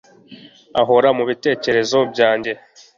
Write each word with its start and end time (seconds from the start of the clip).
uhora 0.81 1.09
mubitekerezo 1.17 1.97
byanjye 2.11 2.51